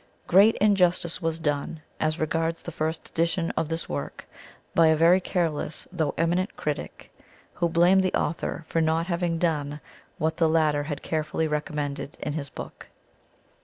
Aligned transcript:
Great 0.25 0.55
injustice 0.55 1.21
was 1.21 1.39
done, 1.39 1.79
as 1.99 2.19
regards 2.19 2.63
the 2.63 2.71
first 2.71 3.07
edition 3.09 3.51
of 3.51 3.69
this 3.69 3.87
work, 3.87 4.27
by 4.73 4.87
a 4.87 4.95
very 4.95 5.21
careless 5.21 5.87
though 5.91 6.15
eminent 6.17 6.57
critic, 6.57 7.13
who 7.53 7.69
blamed 7.69 8.01
the 8.01 8.15
author 8.15 8.65
for 8.67 8.81
not 8.81 9.05
having 9.05 9.37
done 9.37 9.79
what 10.17 10.37
the 10.37 10.49
latter 10.49 10.81
had 10.85 11.03
carefully 11.03 11.47
recommended 11.47 12.17
in 12.19 12.33
his 12.33 12.49
book. 12.49 12.87